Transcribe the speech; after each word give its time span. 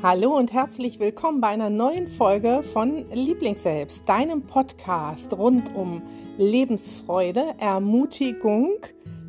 Hallo 0.00 0.36
und 0.36 0.52
herzlich 0.52 1.00
willkommen 1.00 1.40
bei 1.40 1.48
einer 1.48 1.70
neuen 1.70 2.06
Folge 2.06 2.62
von 2.62 3.04
Lieblingsselbst, 3.10 4.08
deinem 4.08 4.42
Podcast 4.42 5.36
rund 5.36 5.74
um 5.74 6.02
Lebensfreude, 6.36 7.56
Ermutigung, 7.58 8.74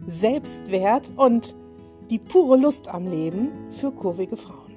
Selbstwert 0.05 1.11
und 1.15 1.55
die 2.11 2.19
pure 2.19 2.55
Lust 2.55 2.87
am 2.87 3.09
Leben 3.09 3.49
für 3.71 3.91
kurvige 3.91 4.37
Frauen. 4.37 4.75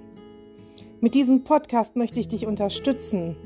Mit 1.03 1.13
diesem 1.13 1.45
Podcast 1.45 1.95
möchte 1.95 2.21
ich 2.21 2.29
dich 2.29 2.47
unterstützen, 2.47 3.37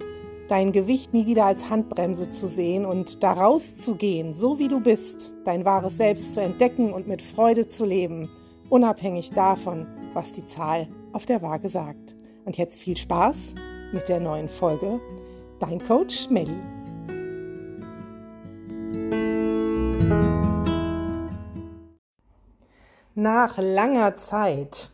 dein 0.46 0.70
Gewicht 0.70 1.12
nie 1.12 1.26
wieder 1.26 1.46
als 1.46 1.68
Handbremse 1.68 2.28
zu 2.28 2.46
sehen 2.46 2.84
und 2.84 3.24
daraus 3.24 3.76
zu 3.76 3.96
gehen, 3.96 4.32
so 4.32 4.60
wie 4.60 4.68
du 4.68 4.78
bist, 4.78 5.34
dein 5.44 5.64
wahres 5.64 5.96
Selbst 5.96 6.34
zu 6.34 6.40
entdecken 6.40 6.92
und 6.92 7.08
mit 7.08 7.22
Freude 7.22 7.66
zu 7.66 7.84
leben, 7.84 8.30
unabhängig 8.68 9.30
davon, 9.30 9.88
was 10.14 10.32
die 10.32 10.46
Zahl 10.46 10.86
auf 11.12 11.26
der 11.26 11.42
Waage 11.42 11.70
sagt. 11.70 12.15
Und 12.46 12.56
jetzt 12.56 12.78
viel 12.80 12.96
Spaß 12.96 13.56
mit 13.90 14.08
der 14.08 14.20
neuen 14.20 14.48
Folge. 14.48 15.00
Dein 15.58 15.84
Coach 15.84 16.30
Melli. 16.30 16.62
Nach 23.16 23.58
langer 23.58 24.16
Zeit 24.18 24.92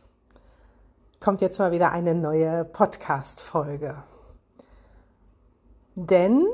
kommt 1.20 1.42
jetzt 1.42 1.58
mal 1.58 1.72
wieder 1.72 1.92
eine 1.92 2.14
neue 2.14 2.64
Podcast-Folge. 2.64 4.02
Denn 5.94 6.46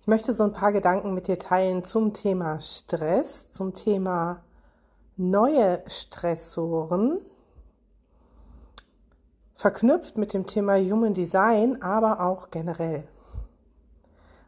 ich 0.00 0.06
möchte 0.06 0.32
so 0.32 0.44
ein 0.44 0.52
paar 0.52 0.72
Gedanken 0.72 1.12
mit 1.12 1.28
dir 1.28 1.38
teilen 1.38 1.84
zum 1.84 2.14
Thema 2.14 2.58
Stress, 2.58 3.50
zum 3.50 3.74
Thema 3.74 4.42
neue 5.18 5.82
Stressoren 5.88 7.20
verknüpft 9.54 10.18
mit 10.18 10.32
dem 10.32 10.46
Thema 10.46 10.76
Human 10.76 11.14
Design, 11.14 11.82
aber 11.82 12.20
auch 12.20 12.50
generell. 12.50 13.04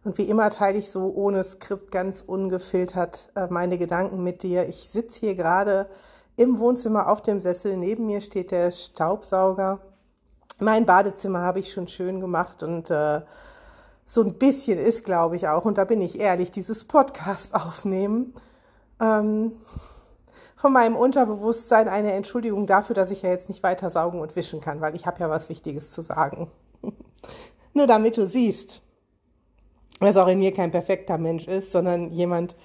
Und 0.05 0.19
wie 0.19 0.29
immer 0.29 0.51
teile 0.51 0.79
ich 0.79 0.91
so 0.91 1.13
ohne 1.15 1.43
Skript 1.43 1.91
ganz 1.91 2.23
ungefiltert 2.23 3.31
äh, 3.35 3.49
meine 3.49 3.77
Gedanken 3.77 4.23
mit 4.23 4.45
dir. 4.45 4.69
Ich 4.69 4.89
sitze 4.89 5.21
hier 5.21 5.35
gerade 5.35 5.89
im 6.37 6.61
Wohnzimmer 6.61 7.09
auf 7.09 7.23
dem 7.23 7.41
Sessel. 7.41 7.77
Neben 7.77 8.07
mir 8.07 8.21
steht 8.21 8.53
der 8.53 8.71
Staubsauger. 8.71 9.81
Mein 10.61 10.87
Badezimmer 10.87 11.41
habe 11.41 11.59
ich 11.59 11.73
schon 11.73 11.89
schön 11.89 12.21
gemacht 12.21 12.63
und 12.63 12.91
äh, 12.91 13.23
so 14.05 14.23
ein 14.23 14.35
bisschen 14.35 14.79
ist, 14.79 15.05
glaube 15.05 15.35
ich, 15.35 15.49
auch, 15.49 15.65
und 15.65 15.77
da 15.77 15.85
bin 15.85 16.01
ich 16.01 16.21
ehrlich, 16.21 16.53
dieses 16.53 16.85
Podcast 16.85 17.55
aufnehmen. 17.55 18.33
Ähm, 19.01 19.53
von 20.57 20.73
meinem 20.73 20.97
Unterbewusstsein 20.97 21.87
eine 21.87 22.13
Entschuldigung 22.13 22.67
dafür, 22.67 22.95
dass 22.95 23.11
ich 23.11 23.23
ja 23.23 23.31
jetzt 23.31 23.49
nicht 23.49 23.63
weiter 23.63 23.91
saugen 23.91 24.21
und 24.21 24.35
wischen 24.35 24.61
kann, 24.61 24.81
weil 24.81 24.97
ich 24.97 25.07
habe 25.07 25.21
ja 25.21 25.31
was 25.31 25.49
Wichtiges 25.49 25.93
zu 25.93 26.03
sagen. 26.03 26.51
Nur 27.75 27.87
damit 27.87 28.17
du 28.17 28.27
siehst, 28.29 28.83
dass 30.01 30.17
auch 30.17 30.29
in 30.29 30.39
mir 30.39 30.53
kein 30.53 30.71
perfekter 30.71 31.19
Mensch 31.19 31.47
ist, 31.47 31.73
sondern 31.73 32.11
jemand, 32.11 32.57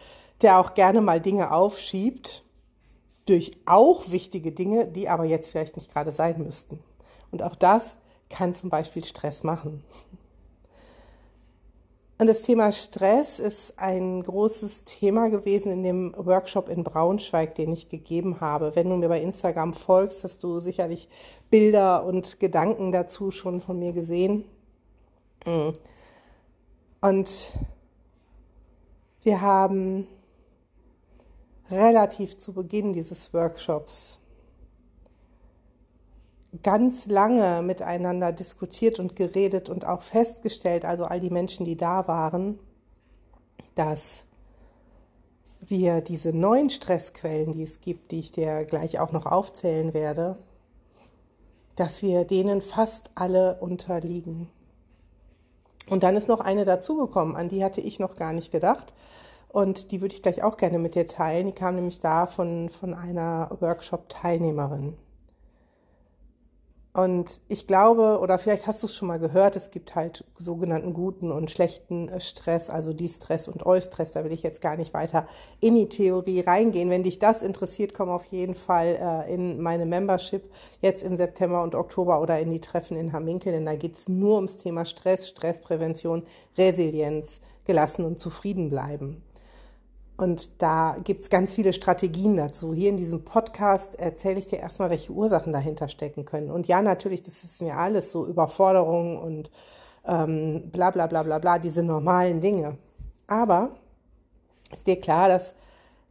der 0.42 0.58
auch 0.58 0.74
gerne 0.74 1.02
mal 1.02 1.20
Dinge 1.20 1.52
aufschiebt 1.52 2.44
durch 3.26 3.52
auch 3.66 4.10
wichtige 4.10 4.52
Dinge, 4.52 4.88
die 4.88 5.10
aber 5.10 5.26
jetzt 5.26 5.52
vielleicht 5.52 5.76
nicht 5.76 5.92
gerade 5.92 6.12
sein 6.12 6.42
müssten. 6.42 6.80
Und 7.30 7.44
auch 7.44 7.56
das 7.56 7.98
kann 8.30 8.56
zum 8.56 8.70
Beispiel 8.70 9.04
Stress 9.04 9.44
machen. 9.44 9.84
Und 12.22 12.28
das 12.28 12.44
Thema 12.44 12.72
Stress 12.72 13.40
ist 13.40 13.74
ein 13.80 14.22
großes 14.22 14.84
Thema 14.86 15.32
gewesen 15.32 15.72
in 15.72 15.82
dem 15.82 16.14
Workshop 16.16 16.70
in 16.70 16.84
Braunschweig, 16.84 17.56
den 17.56 17.74
ich 17.74 17.90
gegeben 17.90 18.40
habe. 18.40 18.76
Wenn 18.76 18.92
du 18.92 18.98
mir 18.98 19.10
bei 19.10 19.20
Instagram 19.20 19.74
folgst, 19.74 20.24
hast 20.24 20.44
du 20.44 20.60
sicherlich 20.60 21.10
Bilder 21.50 22.06
und 22.06 22.40
Gedanken 22.40 22.92
dazu 22.92 23.32
schon 23.32 23.60
von 23.60 23.80
mir 23.80 23.92
gesehen. 23.92 24.46
Mm. 25.48 25.70
Und 27.02 27.54
wir 29.24 29.42
haben 29.42 30.08
relativ 31.72 32.38
zu 32.38 32.54
Beginn 32.54 32.94
dieses 32.94 33.34
Workshops 33.34 34.21
ganz 36.64 37.06
lange 37.08 37.62
miteinander 37.62 38.32
diskutiert 38.32 39.00
und 39.00 39.16
geredet 39.16 39.70
und 39.70 39.86
auch 39.86 40.02
festgestellt, 40.02 40.86
also 40.86 41.06
all 41.06 41.20
die 41.20 41.30
Menschen, 41.30 41.66
die 41.66 41.78
da 41.78 42.08
waren, 42.08 42.60
dass 43.76 44.26
wir 45.62 46.02
diese 46.02 46.36
neuen 46.36 46.70
Stressquellen, 46.70 47.52
die 47.52 47.64
es 47.64 47.80
gibt, 47.80 48.12
die 48.12 48.20
ich 48.20 48.32
dir 48.32 48.66
gleich 48.66 49.00
auch 49.00 49.12
noch 49.12 49.26
aufzählen 49.26 49.94
werde, 49.94 50.38
dass 51.76 52.02
wir 52.02 52.26
denen 52.26 52.62
fast 52.62 53.12
alle 53.16 53.58
unterliegen. 53.62 54.50
Und 55.90 56.04
dann 56.04 56.16
ist 56.16 56.28
noch 56.28 56.40
eine 56.40 56.66
dazugekommen, 56.66 57.36
an 57.36 57.50
die 57.50 57.64
hatte 57.64 57.82
ich 57.82 58.00
noch 58.00 58.16
gar 58.16 58.34
nicht 58.34 58.52
gedacht. 58.52 58.94
Und 59.48 59.92
die 59.92 60.02
würde 60.02 60.16
ich 60.16 60.22
gleich 60.22 60.44
auch 60.44 60.58
gerne 60.58 60.80
mit 60.80 60.96
dir 60.96 61.08
teilen. 61.08 61.48
Die 61.48 61.54
kam 61.54 61.76
nämlich 61.76 62.00
da 62.00 62.26
von, 62.26 62.70
von 62.70 62.94
einer 62.94 63.50
Workshop-Teilnehmerin. 63.60 64.96
Und 66.94 67.40
ich 67.48 67.68
glaube, 67.68 68.20
oder 68.20 68.38
vielleicht 68.38 68.68
hast 68.68 68.84
du 68.84 68.88
es 68.88 68.96
schon 68.96 69.08
mal 69.08 69.20
gehört, 69.20 69.56
es 69.56 69.72
gibt 69.72 69.96
halt 69.96 70.26
sogenannten 70.36 70.94
guten 70.94 71.32
und 71.32 71.50
schlechten 71.50 72.10
äh, 72.10 72.20
Stress, 72.20 72.70
also 72.70 72.92
Distress 72.92 73.48
und 73.48 73.66
Eustress. 73.66 74.12
Da 74.12 74.26
will 74.26 74.34
ich 74.34 74.44
jetzt 74.44 74.60
gar 74.60 74.76
nicht 74.76 74.94
weiter 74.94 75.26
in 75.62 75.76
die 75.76 75.88
Theorie 75.88 76.42
reingehen. 76.42 76.90
Wenn 76.90 77.04
dich 77.04 77.18
das 77.18 77.44
interessiert, 77.44 77.94
komm 77.94 78.10
auf 78.10 78.26
jeden 78.26 78.56
Fall 78.56 78.98
äh, 79.28 79.34
in 79.34 79.62
meine 79.62 79.86
Membership 79.86 80.52
jetzt 80.82 81.04
im 81.04 81.16
September 81.16 81.64
und 81.64 81.76
Oktober 81.76 82.20
oder 82.20 82.42
in 82.42 82.50
die 82.50 82.60
Treffen 82.60 82.98
in 82.98 83.14
Hamminkel, 83.14 83.54
denn 83.54 83.66
da 83.66 83.76
geht's 83.76 84.10
nur 84.10 84.36
ums 84.36 84.58
Thema 84.58 84.84
Stress, 84.84 85.30
Stressprävention, 85.30 86.24
Resilienz, 86.58 87.40
gelassen 87.64 88.04
und 88.04 88.20
zufrieden 88.20 88.70
bleiben. 88.70 89.24
Und 90.22 90.62
da 90.62 90.98
gibt 91.04 91.24
es 91.24 91.32
ganz 91.32 91.56
viele 91.56 91.74
Strategien 91.74 92.38
dazu. 92.38 92.76
Hier 92.76 92.90
in 92.90 92.98
diesem 92.98 93.26
Podcast 93.26 93.98
erzähle 93.98 94.38
ich 94.38 94.46
dir 94.46 94.60
erstmal, 94.60 94.92
welche 94.92 95.12
Ursachen 95.12 95.52
dahinter 95.52 95.88
stecken 95.88 96.26
können. 96.26 96.52
Und 96.52 96.68
ja, 96.68 96.84
natürlich, 96.84 97.24
das 97.24 97.44
ist 97.44 97.60
mir 97.60 97.76
alles 97.76 98.12
so 98.12 98.28
Überforderung 98.28 99.18
und 99.18 99.50
ähm, 100.06 100.70
bla 100.72 100.92
bla 100.92 101.08
bla 101.08 101.24
bla 101.24 101.40
bla, 101.40 101.58
diese 101.58 101.82
normalen 101.82 102.40
Dinge. 102.40 102.78
Aber 103.26 103.72
ist 104.72 104.86
dir 104.86 105.00
klar, 105.00 105.28
dass 105.28 105.56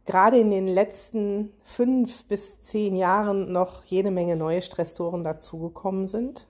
gerade 0.05 0.37
in 0.37 0.49
den 0.49 0.67
letzten 0.67 1.53
fünf 1.63 2.25
bis 2.25 2.59
zehn 2.59 2.97
Jahren 2.97 3.53
noch 3.53 3.85
jede 3.85 4.11
Menge 4.11 4.35
neue 4.35 4.61
Stressoren 4.61 5.23
dazugekommen 5.23 6.07
sind? 6.07 6.47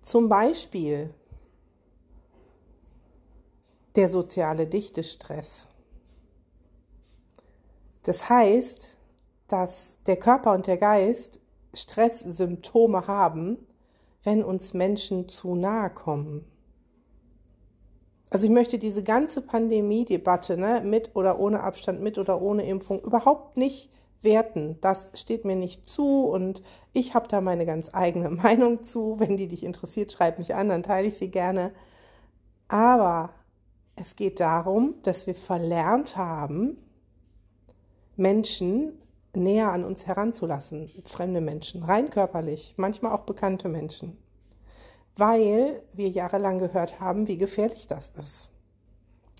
Zum 0.00 0.28
Beispiel 0.28 1.14
der 3.94 4.08
soziale 4.08 4.66
Dichtestress. 4.66 5.68
Das 8.02 8.28
heißt, 8.28 8.96
dass 9.48 9.98
der 10.06 10.16
Körper 10.16 10.52
und 10.52 10.66
der 10.66 10.78
Geist 10.78 11.40
Stresssymptome 11.74 13.06
haben, 13.06 13.58
wenn 14.22 14.42
uns 14.42 14.74
Menschen 14.74 15.28
zu 15.28 15.54
nahe 15.54 15.90
kommen. 15.90 16.44
Also 18.30 18.46
ich 18.46 18.52
möchte 18.52 18.78
diese 18.78 19.02
ganze 19.02 19.42
Pandemie-Debatte 19.42 20.56
ne, 20.56 20.82
mit 20.84 21.10
oder 21.14 21.40
ohne 21.40 21.62
Abstand, 21.62 22.00
mit 22.00 22.16
oder 22.16 22.40
ohne 22.40 22.64
Impfung 22.64 23.00
überhaupt 23.02 23.56
nicht 23.56 23.90
werten. 24.22 24.78
Das 24.80 25.10
steht 25.14 25.44
mir 25.44 25.56
nicht 25.56 25.86
zu 25.86 26.26
und 26.26 26.62
ich 26.92 27.14
habe 27.14 27.26
da 27.26 27.40
meine 27.40 27.66
ganz 27.66 27.90
eigene 27.92 28.30
Meinung 28.30 28.84
zu. 28.84 29.16
Wenn 29.18 29.36
die 29.36 29.48
dich 29.48 29.64
interessiert, 29.64 30.12
schreib 30.12 30.38
mich 30.38 30.54
an, 30.54 30.68
dann 30.68 30.84
teile 30.84 31.08
ich 31.08 31.14
sie 31.14 31.30
gerne. 31.30 31.72
Aber 32.68 33.30
es 33.96 34.14
geht 34.14 34.38
darum, 34.38 34.94
dass 35.02 35.26
wir 35.26 35.34
verlernt 35.34 36.16
haben, 36.16 36.78
Menschen 38.20 38.92
näher 39.34 39.72
an 39.72 39.82
uns 39.82 40.06
heranzulassen, 40.06 40.90
fremde 41.06 41.40
Menschen, 41.40 41.82
rein 41.82 42.10
körperlich, 42.10 42.74
manchmal 42.76 43.12
auch 43.12 43.22
bekannte 43.22 43.70
Menschen, 43.70 44.18
weil 45.16 45.82
wir 45.94 46.10
jahrelang 46.10 46.58
gehört 46.58 47.00
haben, 47.00 47.28
wie 47.28 47.38
gefährlich 47.38 47.86
das 47.86 48.12
ist. 48.18 48.50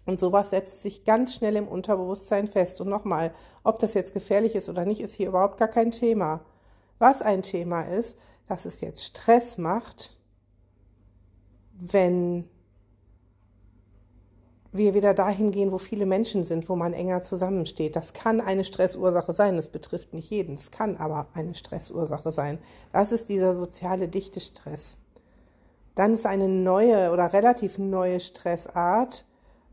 Und 0.06 0.19
sowas 0.19 0.50
setzt 0.50 0.81
sich 0.81 1.05
ganz 1.05 1.35
schnell 1.35 1.56
im 1.56 1.69
Unterbewusstsein 1.69 2.49
fest. 2.49 2.81
Und 2.81 2.88
nochmal, 2.88 3.35
ob 3.65 3.79
das 3.81 3.93
jetzt 3.93 4.15
gefährlich 4.15 4.55
ist 4.55 4.71
oder 4.71 4.87
nicht, 4.87 5.00
ist 5.00 5.15
hier 5.15 5.29
überhaupt 5.29 5.59
gar 5.59 5.69
kein 5.69 5.91
Thema. 5.91 6.41
Was 6.99 7.21
ein 7.21 7.43
Thema 7.43 7.83
ist, 7.83 8.19
dass 8.47 8.65
es 8.65 8.81
jetzt 8.81 9.05
Stress 9.05 9.59
macht, 9.59 10.19
wenn 11.75 12.49
wir 14.73 14.95
wieder 14.95 15.15
dahin 15.15 15.51
gehen, 15.51 15.73
wo 15.73 15.79
viele 15.79 16.07
Menschen 16.07 16.45
sind, 16.45 16.69
wo 16.69 16.77
man 16.77 16.93
enger 16.93 17.23
zusammensteht. 17.23 17.97
Das 17.97 18.13
kann 18.13 18.41
eine 18.41 18.65
Stressursache 18.65 19.33
sein. 19.33 19.57
Das 19.57 19.69
betrifft 19.69 20.13
nicht 20.13 20.31
jeden. 20.31 20.57
Das 20.57 20.71
kann 20.71 20.97
aber 20.97 21.27
eine 21.35 21.55
Stressursache 21.55 22.31
sein. 22.31 22.59
Das 22.93 23.13
ist 23.13 23.29
dieser 23.29 23.55
soziale 23.55 24.09
dichte 24.09 24.41
Stress. 24.41 24.97
Dann 25.95 26.15
ist 26.15 26.27
eine 26.27 26.49
neue 26.49 27.11
oder 27.11 27.33
relativ 27.33 27.79
neue 27.79 28.21
Stressart 28.21 29.27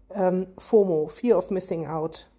ähm, 0.09 0.47
FOMO, 0.57 1.07
Fear 1.07 1.37
of 1.37 1.51
Missing 1.51 1.87
Out. 1.87 2.29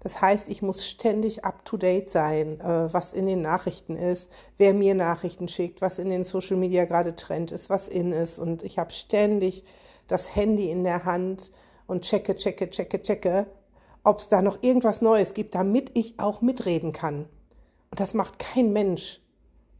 Das 0.00 0.20
heißt, 0.20 0.48
ich 0.48 0.62
muss 0.62 0.86
ständig 0.86 1.44
up-to-date 1.44 2.10
sein, 2.10 2.60
äh, 2.60 2.92
was 2.92 3.12
in 3.12 3.26
den 3.26 3.40
Nachrichten 3.40 3.96
ist, 3.96 4.30
wer 4.56 4.74
mir 4.74 4.94
Nachrichten 4.94 5.46
schickt, 5.46 5.80
was 5.80 6.00
in 6.00 6.10
den 6.10 6.24
Social 6.24 6.56
Media 6.56 6.84
gerade 6.84 7.14
Trend 7.14 7.52
ist, 7.52 7.70
was 7.70 7.88
in 7.88 8.12
ist. 8.12 8.38
Und 8.38 8.62
ich 8.64 8.78
habe 8.78 8.90
ständig 8.90 9.64
das 10.08 10.34
Handy 10.36 10.70
in 10.70 10.84
der 10.84 11.04
Hand 11.04 11.50
und 11.86 12.02
checke, 12.02 12.36
checke, 12.36 12.70
checke, 12.70 13.02
checke, 13.02 13.46
ob 14.04 14.18
es 14.18 14.28
da 14.28 14.42
noch 14.42 14.62
irgendwas 14.62 15.02
Neues 15.02 15.34
gibt, 15.34 15.54
damit 15.54 15.90
ich 15.94 16.18
auch 16.18 16.40
mitreden 16.40 16.92
kann. 16.92 17.26
Und 17.90 18.00
das 18.00 18.14
macht 18.14 18.38
kein 18.38 18.72
Mensch 18.72 19.20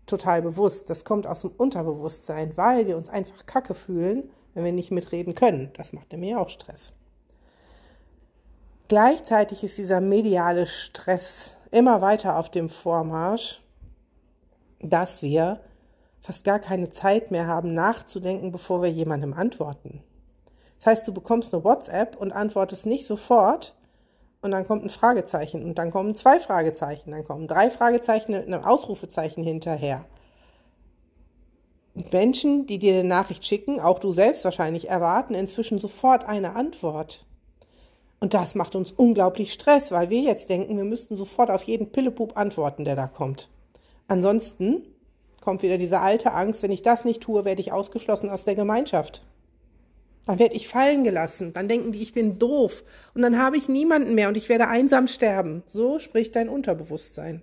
total 0.06 0.42
bewusst. 0.42 0.90
Das 0.90 1.04
kommt 1.04 1.26
aus 1.26 1.42
dem 1.42 1.50
Unterbewusstsein, 1.50 2.56
weil 2.56 2.86
wir 2.86 2.96
uns 2.96 3.08
einfach 3.08 3.46
kacke 3.46 3.74
fühlen, 3.74 4.30
wenn 4.54 4.64
wir 4.64 4.72
nicht 4.72 4.90
mitreden 4.90 5.34
können. 5.34 5.70
Das 5.76 5.92
macht 5.92 6.12
nämlich 6.12 6.36
auch 6.36 6.48
Stress. 6.48 6.92
Gleichzeitig 8.88 9.64
ist 9.64 9.78
dieser 9.78 10.00
mediale 10.00 10.66
Stress 10.66 11.56
immer 11.70 12.02
weiter 12.02 12.36
auf 12.38 12.50
dem 12.50 12.68
Vormarsch, 12.68 13.62
dass 14.80 15.22
wir 15.22 15.60
fast 16.20 16.44
gar 16.44 16.58
keine 16.58 16.90
Zeit 16.90 17.30
mehr 17.30 17.46
haben, 17.46 17.72
nachzudenken, 17.72 18.52
bevor 18.52 18.82
wir 18.82 18.90
jemandem 18.90 19.32
antworten. 19.32 20.04
Das 20.82 20.98
heißt, 20.98 21.08
du 21.08 21.14
bekommst 21.14 21.54
eine 21.54 21.62
WhatsApp 21.62 22.16
und 22.16 22.32
antwortest 22.32 22.86
nicht 22.86 23.06
sofort 23.06 23.76
und 24.40 24.50
dann 24.50 24.66
kommt 24.66 24.84
ein 24.84 24.88
Fragezeichen 24.88 25.62
und 25.62 25.78
dann 25.78 25.92
kommen 25.92 26.16
zwei 26.16 26.40
Fragezeichen, 26.40 27.12
dann 27.12 27.22
kommen 27.22 27.46
drei 27.46 27.70
Fragezeichen 27.70 28.34
und 28.34 28.52
ein 28.52 28.64
Ausrufezeichen 28.64 29.44
hinterher. 29.44 30.04
Menschen, 32.10 32.66
die 32.66 32.80
dir 32.80 32.94
eine 32.94 33.04
Nachricht 33.04 33.46
schicken, 33.46 33.78
auch 33.78 34.00
du 34.00 34.12
selbst 34.12 34.44
wahrscheinlich, 34.44 34.88
erwarten 34.88 35.34
inzwischen 35.34 35.78
sofort 35.78 36.24
eine 36.24 36.56
Antwort. 36.56 37.24
Und 38.18 38.34
das 38.34 38.56
macht 38.56 38.74
uns 38.74 38.90
unglaublich 38.90 39.52
Stress, 39.52 39.92
weil 39.92 40.10
wir 40.10 40.22
jetzt 40.22 40.50
denken, 40.50 40.76
wir 40.76 40.84
müssten 40.84 41.14
sofort 41.14 41.52
auf 41.52 41.62
jeden 41.62 41.92
Pillepup 41.92 42.36
antworten, 42.36 42.84
der 42.84 42.96
da 42.96 43.06
kommt. 43.06 43.48
Ansonsten 44.08 44.82
kommt 45.40 45.62
wieder 45.62 45.78
diese 45.78 46.00
alte 46.00 46.32
Angst, 46.32 46.64
wenn 46.64 46.72
ich 46.72 46.82
das 46.82 47.04
nicht 47.04 47.22
tue, 47.22 47.44
werde 47.44 47.60
ich 47.60 47.70
ausgeschlossen 47.70 48.30
aus 48.30 48.42
der 48.42 48.56
Gemeinschaft. 48.56 49.22
Dann 50.26 50.38
werde 50.38 50.54
ich 50.54 50.68
fallen 50.68 51.04
gelassen. 51.04 51.52
Dann 51.52 51.68
denken 51.68 51.92
die, 51.92 52.02
ich 52.02 52.12
bin 52.12 52.38
doof. 52.38 52.84
Und 53.14 53.22
dann 53.22 53.38
habe 53.38 53.56
ich 53.56 53.68
niemanden 53.68 54.14
mehr 54.14 54.28
und 54.28 54.36
ich 54.36 54.48
werde 54.48 54.68
einsam 54.68 55.06
sterben. 55.06 55.62
So 55.66 55.98
spricht 55.98 56.36
dein 56.36 56.48
Unterbewusstsein. 56.48 57.42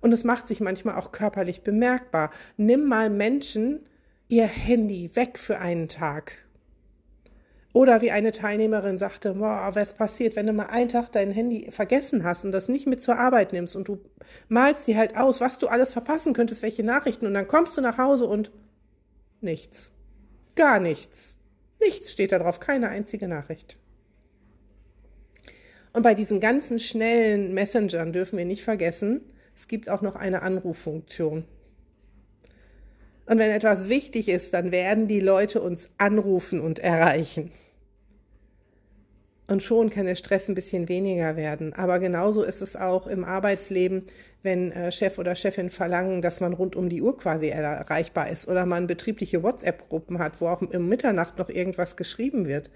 Und 0.00 0.12
es 0.12 0.24
macht 0.24 0.48
sich 0.48 0.60
manchmal 0.60 0.96
auch 0.96 1.12
körperlich 1.12 1.62
bemerkbar. 1.62 2.30
Nimm 2.56 2.86
mal 2.86 3.10
Menschen 3.10 3.86
ihr 4.28 4.46
Handy 4.46 5.10
weg 5.14 5.38
für 5.38 5.58
einen 5.58 5.88
Tag. 5.88 6.34
Oder 7.72 8.00
wie 8.00 8.10
eine 8.10 8.32
Teilnehmerin 8.32 8.98
sagte, 8.98 9.34
boah, 9.34 9.70
was 9.74 9.94
passiert, 9.94 10.34
wenn 10.34 10.46
du 10.46 10.52
mal 10.52 10.66
einen 10.66 10.88
Tag 10.88 11.12
dein 11.12 11.30
Handy 11.30 11.70
vergessen 11.70 12.24
hast 12.24 12.44
und 12.44 12.50
das 12.50 12.68
nicht 12.68 12.86
mit 12.86 13.02
zur 13.02 13.16
Arbeit 13.16 13.52
nimmst 13.52 13.76
und 13.76 13.86
du 13.86 14.00
malst 14.48 14.88
dir 14.88 14.96
halt 14.96 15.16
aus, 15.16 15.40
was 15.40 15.58
du 15.58 15.68
alles 15.68 15.92
verpassen 15.92 16.32
könntest, 16.32 16.62
welche 16.62 16.82
Nachrichten 16.82 17.26
und 17.26 17.34
dann 17.34 17.46
kommst 17.46 17.76
du 17.76 17.80
nach 17.80 17.98
Hause 17.98 18.26
und 18.26 18.50
nichts. 19.40 19.92
Gar 20.56 20.80
nichts. 20.80 21.39
Nichts 21.80 22.12
steht 22.12 22.32
da 22.32 22.38
drauf, 22.38 22.60
keine 22.60 22.88
einzige 22.88 23.28
Nachricht. 23.28 23.76
Und 25.92 26.02
bei 26.02 26.14
diesen 26.14 26.40
ganzen 26.40 26.78
schnellen 26.78 27.52
Messengern 27.52 28.12
dürfen 28.12 28.38
wir 28.38 28.44
nicht 28.44 28.62
vergessen, 28.62 29.22
es 29.56 29.66
gibt 29.66 29.90
auch 29.90 30.02
noch 30.02 30.14
eine 30.14 30.42
Anruffunktion. 30.42 31.44
Und 33.26 33.38
wenn 33.38 33.50
etwas 33.50 33.88
wichtig 33.88 34.28
ist, 34.28 34.54
dann 34.54 34.72
werden 34.72 35.06
die 35.06 35.20
Leute 35.20 35.60
uns 35.60 35.90
anrufen 35.98 36.60
und 36.60 36.78
erreichen. 36.78 37.52
Und 39.50 39.64
schon 39.64 39.90
kann 39.90 40.06
der 40.06 40.14
Stress 40.14 40.48
ein 40.48 40.54
bisschen 40.54 40.88
weniger 40.88 41.34
werden. 41.34 41.72
Aber 41.72 41.98
genauso 41.98 42.44
ist 42.44 42.62
es 42.62 42.76
auch 42.76 43.08
im 43.08 43.24
Arbeitsleben, 43.24 44.04
wenn 44.44 44.70
äh, 44.70 44.92
Chef 44.92 45.18
oder 45.18 45.34
Chefin 45.34 45.70
verlangen, 45.70 46.22
dass 46.22 46.38
man 46.38 46.52
rund 46.52 46.76
um 46.76 46.88
die 46.88 47.02
Uhr 47.02 47.16
quasi 47.16 47.48
erreichbar 47.48 48.30
ist 48.30 48.46
oder 48.46 48.64
man 48.64 48.86
betriebliche 48.86 49.42
WhatsApp-Gruppen 49.42 50.20
hat, 50.20 50.40
wo 50.40 50.46
auch 50.46 50.62
um 50.62 50.88
Mitternacht 50.88 51.36
noch 51.36 51.48
irgendwas 51.48 51.96
geschrieben 51.96 52.46
wird. 52.46 52.70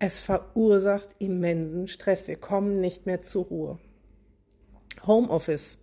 Es 0.00 0.18
verursacht 0.18 1.10
immensen 1.20 1.86
Stress. 1.86 2.26
Wir 2.26 2.36
kommen 2.36 2.80
nicht 2.80 3.06
mehr 3.06 3.22
zur 3.22 3.44
Ruhe. 3.44 3.78
Homeoffice 5.06 5.78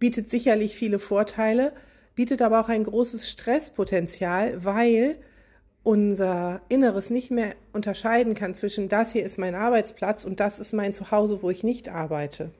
bietet 0.00 0.28
sicherlich 0.28 0.74
viele 0.74 0.98
Vorteile, 0.98 1.72
bietet 2.16 2.42
aber 2.42 2.62
auch 2.62 2.68
ein 2.68 2.82
großes 2.82 3.30
Stresspotenzial, 3.30 4.64
weil 4.64 5.18
unser 5.86 6.62
Inneres 6.68 7.10
nicht 7.10 7.30
mehr 7.30 7.54
unterscheiden 7.72 8.34
kann 8.34 8.56
zwischen 8.56 8.88
das 8.88 9.12
hier 9.12 9.24
ist 9.24 9.38
mein 9.38 9.54
Arbeitsplatz 9.54 10.24
und 10.24 10.40
das 10.40 10.58
ist 10.58 10.72
mein 10.72 10.92
Zuhause, 10.92 11.38
wo 11.42 11.50
ich 11.50 11.62
nicht 11.62 11.88
arbeite. 11.88 12.50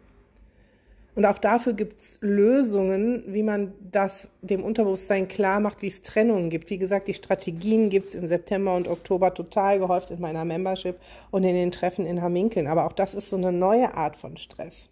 Und 1.16 1.24
auch 1.24 1.38
dafür 1.38 1.72
gibt 1.72 1.98
es 1.98 2.18
Lösungen, 2.20 3.24
wie 3.26 3.42
man 3.42 3.72
das 3.90 4.28
dem 4.42 4.62
Unterbewusstsein 4.62 5.26
klar 5.26 5.58
macht, 5.58 5.82
wie 5.82 5.88
es 5.88 6.02
Trennungen 6.02 6.50
gibt. 6.50 6.70
Wie 6.70 6.78
gesagt, 6.78 7.08
die 7.08 7.14
Strategien 7.14 7.90
gibt 7.90 8.10
es 8.10 8.14
im 8.14 8.28
September 8.28 8.76
und 8.76 8.86
Oktober 8.86 9.34
total 9.34 9.80
gehäuft 9.80 10.12
in 10.12 10.20
meiner 10.20 10.44
Membership 10.44 10.96
und 11.32 11.42
in 11.42 11.56
den 11.56 11.72
Treffen 11.72 12.06
in 12.06 12.22
Haminkeln. 12.22 12.68
Aber 12.68 12.86
auch 12.86 12.92
das 12.92 13.12
ist 13.12 13.30
so 13.30 13.36
eine 13.36 13.50
neue 13.50 13.92
Art 13.94 14.14
von 14.14 14.36
Stress. 14.36 14.88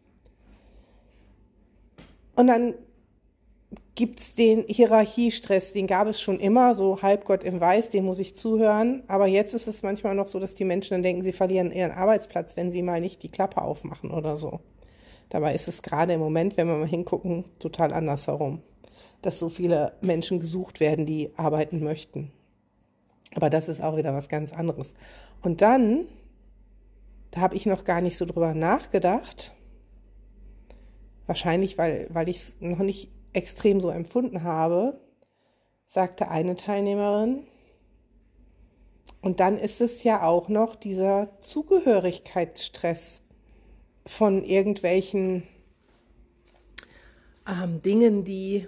Und 2.35 2.49
dann 2.49 2.75
gibt's 3.95 4.35
den 4.35 4.65
Hierarchiestress, 4.67 5.73
den 5.73 5.87
gab 5.87 6.09
es 6.09 6.21
schon 6.21 6.41
immer, 6.41 6.75
so 6.75 7.01
Halbgott 7.01 7.45
im 7.45 7.61
Weiß, 7.61 7.91
dem 7.91 8.05
muss 8.05 8.19
ich 8.19 8.35
zuhören. 8.35 9.05
Aber 9.07 9.27
jetzt 9.27 9.55
ist 9.55 9.69
es 9.69 9.83
manchmal 9.83 10.15
noch 10.15 10.27
so, 10.27 10.41
dass 10.41 10.55
die 10.55 10.65
Menschen 10.65 10.95
dann 10.95 11.03
denken, 11.03 11.23
sie 11.23 11.33
verlieren 11.33 11.71
ihren 11.71 11.93
Arbeitsplatz, 11.93 12.57
wenn 12.57 12.71
sie 12.71 12.83
mal 12.83 13.01
nicht 13.01 13.23
die 13.23 13.29
Klappe 13.29 13.63
aufmachen 13.63 14.11
oder 14.11 14.37
so. 14.37 14.61
Dabei 15.29 15.55
ist 15.55 15.69
es 15.69 15.83
gerade 15.83 16.13
im 16.13 16.21
Moment, 16.21 16.57
wenn 16.57 16.67
wir 16.67 16.77
mal 16.77 16.89
hingucken, 16.89 17.45
total 17.59 17.93
andersherum, 17.93 18.63
dass 19.23 19.39
so 19.39 19.49
viele 19.49 19.93
Menschen 20.01 20.41
gesucht 20.41 20.81
werden, 20.81 21.07
die 21.07 21.31
arbeiten 21.37 21.83
möchten. 21.83 22.33
Aber 23.35 23.51
das 23.51 23.69
ist 23.69 23.83
auch 23.83 23.97
wieder 23.97 24.15
was 24.15 24.29
ganz 24.29 24.53
anderes. 24.53 24.95
Und 25.43 25.63
dann, 25.63 26.07
da 27.31 27.41
habe 27.41 27.57
ich 27.57 27.67
noch 27.67 27.85
gar 27.85 28.01
nicht 28.01 28.17
so 28.17 28.27
drüber 28.27 28.55
nachgedacht, 28.55 29.53
wahrscheinlich, 31.27 31.79
weil, 31.79 32.09
weil 32.11 32.29
ich 32.29 32.37
es 32.37 32.57
noch 32.61 32.79
nicht 32.79 33.11
extrem 33.35 33.81
so 33.81 33.91
empfunden 33.91 34.43
habe, 34.43 34.99
sagte 35.87 36.29
eine 36.29 36.57
Teilnehmerin. 36.57 37.47
Und 39.21 39.41
dann 39.41 39.59
ist 39.59 39.81
es 39.81 40.03
ja 40.03 40.23
auch 40.23 40.49
noch 40.49 40.77
dieser 40.77 41.39
Zugehörigkeitsstress 41.39 43.23
von 44.07 44.45
irgendwelchen 44.45 45.45
ähm, 47.49 47.81
Dingen, 47.81 48.25
die 48.25 48.67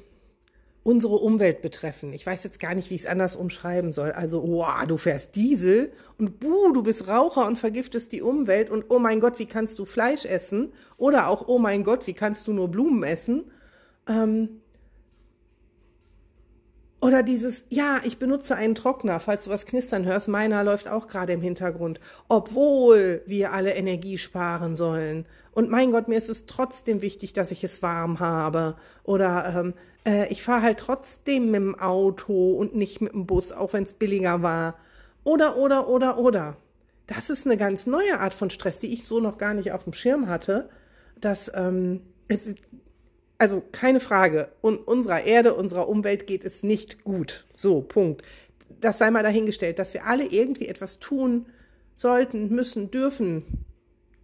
unsere 0.82 1.16
Umwelt 1.16 1.62
betreffen. 1.62 2.12
Ich 2.12 2.24
weiß 2.24 2.44
jetzt 2.44 2.60
gar 2.60 2.74
nicht, 2.74 2.90
wie 2.90 2.94
ich 2.94 3.02
es 3.02 3.06
anders 3.08 3.34
umschreiben 3.34 3.92
soll. 3.92 4.12
Also, 4.12 4.40
oh, 4.40 4.64
du 4.86 4.96
fährst 4.96 5.34
Diesel 5.34 5.92
und 6.16 6.38
buh, 6.38 6.72
du 6.72 6.82
bist 6.82 7.08
Raucher 7.08 7.44
und 7.44 7.58
vergiftest 7.58 8.12
die 8.12 8.22
Umwelt 8.22 8.70
und 8.70 8.84
oh 8.88 9.00
mein 9.00 9.18
Gott, 9.18 9.40
wie 9.40 9.46
kannst 9.46 9.80
du 9.80 9.84
Fleisch 9.84 10.24
essen? 10.24 10.72
Oder 10.96 11.26
auch, 11.28 11.48
oh 11.48 11.58
mein 11.58 11.82
Gott, 11.82 12.06
wie 12.06 12.12
kannst 12.14 12.46
du 12.46 12.52
nur 12.52 12.68
Blumen 12.68 13.02
essen? 13.02 13.50
Ähm, 14.08 14.60
oder 17.00 17.22
dieses, 17.22 17.64
ja, 17.68 18.00
ich 18.04 18.18
benutze 18.18 18.56
einen 18.56 18.74
Trockner, 18.74 19.20
falls 19.20 19.44
du 19.44 19.50
was 19.50 19.66
knistern 19.66 20.06
hörst, 20.06 20.28
meiner 20.28 20.64
läuft 20.64 20.88
auch 20.88 21.08
gerade 21.08 21.34
im 21.34 21.42
Hintergrund, 21.42 22.00
obwohl 22.28 23.22
wir 23.26 23.52
alle 23.52 23.74
Energie 23.74 24.18
sparen 24.18 24.76
sollen. 24.76 25.26
Und 25.52 25.70
mein 25.70 25.92
Gott, 25.92 26.08
mir 26.08 26.16
ist 26.16 26.30
es 26.30 26.46
trotzdem 26.46 27.02
wichtig, 27.02 27.32
dass 27.32 27.52
ich 27.52 27.62
es 27.64 27.82
warm 27.82 28.18
habe. 28.18 28.76
Oder 29.04 29.54
ähm, 29.56 29.74
äh, 30.04 30.26
ich 30.32 30.42
fahre 30.42 30.62
halt 30.62 30.78
trotzdem 30.78 31.46
mit 31.50 31.60
dem 31.60 31.78
Auto 31.78 32.54
und 32.54 32.74
nicht 32.74 33.00
mit 33.00 33.12
dem 33.12 33.26
Bus, 33.26 33.52
auch 33.52 33.72
wenn 33.72 33.84
es 33.84 33.92
billiger 33.92 34.42
war. 34.42 34.76
Oder, 35.22 35.56
oder, 35.56 35.88
oder, 35.88 36.18
oder. 36.18 36.56
Das 37.06 37.30
ist 37.30 37.46
eine 37.46 37.56
ganz 37.56 37.86
neue 37.86 38.20
Art 38.20 38.34
von 38.34 38.50
Stress, 38.50 38.78
die 38.78 38.92
ich 38.92 39.06
so 39.06 39.20
noch 39.20 39.38
gar 39.38 39.54
nicht 39.54 39.72
auf 39.72 39.84
dem 39.84 39.92
Schirm 39.92 40.28
hatte. 40.28 40.70
Dass 41.20 41.50
ähm, 41.54 42.00
jetzt 42.28 42.54
also 43.38 43.62
keine 43.72 44.00
Frage, 44.00 44.50
und 44.60 44.78
unserer 44.86 45.24
Erde, 45.24 45.54
unserer 45.54 45.88
Umwelt 45.88 46.26
geht 46.26 46.44
es 46.44 46.62
nicht 46.62 47.04
gut. 47.04 47.46
So, 47.54 47.82
Punkt. 47.82 48.22
Das 48.80 48.98
sei 48.98 49.10
mal 49.10 49.22
dahingestellt, 49.22 49.78
dass 49.78 49.94
wir 49.94 50.06
alle 50.06 50.26
irgendwie 50.26 50.68
etwas 50.68 50.98
tun 50.98 51.46
sollten, 51.94 52.48
müssen, 52.54 52.90
dürfen, 52.90 53.64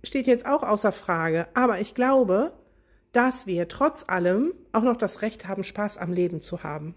steht 0.05 0.27
jetzt 0.27 0.47
auch 0.47 0.63
außer 0.63 0.93
Frage. 0.93 1.47
Aber 1.55 1.81
ich 1.81 1.95
glaube, 1.95 2.53
dass 3.13 3.47
wir 3.47 3.69
trotz 3.69 4.05
allem 4.07 4.55
auch 4.73 4.83
noch 4.83 4.97
das 4.97 5.23
Recht 5.23 5.47
haben, 5.47 5.65
Spaß 5.65 5.99
am 5.99 6.13
Leben 6.13 6.41
zu 6.41 6.63
haben. 6.63 6.95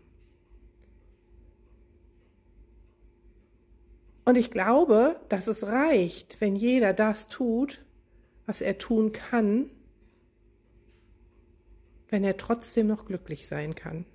Und 4.26 4.38
ich 4.38 4.50
glaube, 4.50 5.20
dass 5.30 5.48
es 5.48 5.68
reicht, 5.68 6.42
wenn 6.42 6.56
jeder 6.56 6.94
das 6.94 7.28
tut, 7.28 7.86
was 8.48 8.62
er 8.62 8.78
tun 8.78 9.12
kann, 9.12 9.70
wenn 12.10 12.24
er 12.24 12.38
trotzdem 12.38 12.88
noch 12.88 13.06
glücklich 13.06 13.48
sein 13.48 13.76
kann 13.76 14.06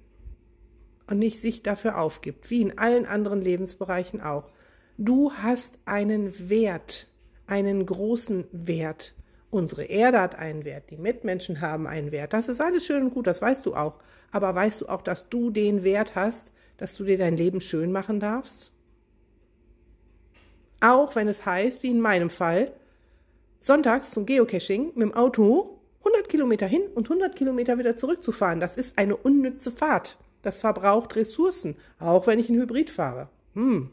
und 1.07 1.19
nicht 1.19 1.41
sich 1.41 1.63
dafür 1.63 1.99
aufgibt, 1.99 2.51
wie 2.51 2.63
in 2.63 2.79
allen 2.79 3.07
anderen 3.07 3.41
Lebensbereichen 3.41 4.21
auch. 4.21 4.51
Du 4.97 5.33
hast 5.33 5.79
einen 5.85 6.49
Wert, 6.49 7.09
einen 7.47 7.87
großen 7.87 8.47
Wert 8.53 9.15
Unsere 9.51 9.83
Erde 9.83 10.21
hat 10.21 10.37
einen 10.37 10.65
Wert, 10.65 10.91
die 10.91 10.97
Mitmenschen 10.97 11.61
haben 11.61 11.89
einen 11.89 12.13
Wert. 12.13 12.33
Das 12.33 12.49
ist 12.49 12.61
alles 12.61 12.87
schön 12.87 13.03
und 13.03 13.15
gut, 13.15 13.27
das 13.27 13.43
weißt 13.43 13.67
du 13.67 13.75
auch. 13.75 13.99
Aber 14.31 14.55
weißt 14.55 14.83
du 14.83 14.89
auch, 14.89 15.03
dass 15.03 15.29
du 15.29 15.51
den 15.51 15.83
Wert 15.83 16.15
hast, 16.15 16.53
dass 16.77 16.97
du 16.97 17.05
dir 17.05 17.19
dein 17.19 17.37
Leben 17.37 17.61
schön 17.61 17.91
machen 17.91 18.21
darfst? 18.21 18.73
Auch 20.81 21.17
wenn 21.17 21.27
es 21.27 21.45
heißt, 21.45 21.83
wie 21.83 21.91
in 21.91 22.01
meinem 22.01 22.31
Fall, 22.31 22.73
sonntags 23.59 24.13
zum 24.13 24.25
Geocaching 24.25 24.93
mit 24.95 25.03
dem 25.03 25.15
Auto 25.15 25.80
100 26.01 26.29
Kilometer 26.29 26.67
hin 26.67 26.83
und 26.95 27.09
100 27.09 27.37
Kilometer 27.37 27.79
wieder 27.79 27.97
zurückzufahren. 27.97 28.61
Das 28.61 28.77
ist 28.77 28.99
eine 28.99 29.17
unnütze 29.17 29.71
Fahrt. 29.71 30.19
Das 30.43 30.61
verbraucht 30.61 31.17
Ressourcen, 31.17 31.77
auch 31.99 32.27
wenn 32.27 32.39
ich 32.39 32.49
ein 32.49 32.57
Hybrid 32.57 32.91
fahre. 32.91 33.29
Hm. 33.55 33.91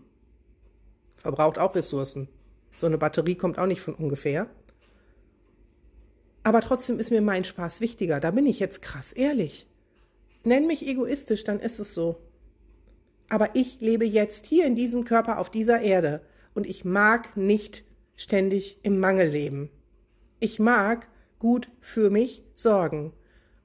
Verbraucht 1.17 1.57
auch 1.57 1.75
Ressourcen. 1.75 2.29
So 2.77 2.87
eine 2.87 2.97
Batterie 2.97 3.35
kommt 3.35 3.59
auch 3.59 3.65
nicht 3.65 3.81
von 3.81 3.95
ungefähr. 3.95 4.47
Aber 6.43 6.61
trotzdem 6.61 6.99
ist 6.99 7.11
mir 7.11 7.21
mein 7.21 7.43
Spaß 7.43 7.81
wichtiger. 7.81 8.21
Da 8.21 8.31
bin 8.31 8.45
ich 8.45 8.59
jetzt 8.59 8.81
krass 8.81 9.11
ehrlich. 9.11 9.67
Nenn 10.43 10.67
mich 10.67 10.87
egoistisch, 10.87 11.43
dann 11.43 11.59
ist 11.59 11.79
es 11.79 11.93
so. 11.93 12.21
Aber 13.27 13.49
ich 13.55 13.81
lebe 13.81 14.05
jetzt 14.05 14.45
hier 14.45 14.65
in 14.65 14.75
diesem 14.75 15.03
Körper 15.03 15.39
auf 15.39 15.49
dieser 15.49 15.81
Erde 15.81 16.21
und 16.53 16.65
ich 16.65 16.85
mag 16.85 17.35
nicht 17.35 17.83
ständig 18.15 18.79
im 18.83 18.99
Mangel 18.99 19.27
leben. 19.27 19.69
Ich 20.39 20.59
mag 20.59 21.07
gut 21.39 21.69
für 21.79 22.09
mich 22.09 22.43
sorgen 22.53 23.13